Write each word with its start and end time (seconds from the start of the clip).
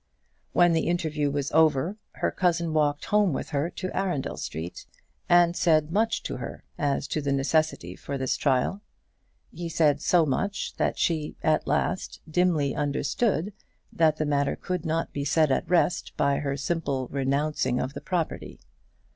When 0.51 0.71
the 0.73 0.87
interview 0.87 1.29
was 1.29 1.51
over, 1.51 1.95
her 2.13 2.31
cousin 2.31 2.73
walked 2.73 3.05
home 3.05 3.33
with 3.33 3.49
her 3.49 3.69
to 3.69 3.95
Arundel 3.95 4.35
Street, 4.35 4.87
and 5.29 5.55
said 5.55 5.91
much 5.91 6.23
to 6.23 6.37
her 6.37 6.63
as 6.75 7.07
to 7.09 7.21
the 7.21 7.31
necessity 7.31 7.95
for 7.95 8.17
this 8.17 8.35
trial. 8.35 8.81
He 9.53 9.69
said 9.69 10.01
so 10.01 10.25
much, 10.25 10.75
that 10.77 10.97
she, 10.97 11.35
at 11.43 11.67
last, 11.67 12.19
dimly 12.27 12.73
understood 12.73 13.53
that 13.93 14.17
the 14.17 14.25
matter 14.25 14.55
could 14.55 14.87
not 14.87 15.13
be 15.13 15.23
set 15.23 15.51
at 15.51 15.69
rest 15.69 16.13
by 16.17 16.37
her 16.39 16.57
simple 16.57 17.07
renouncing 17.09 17.79
of 17.79 17.93
the 17.93 18.01
property. 18.01 18.59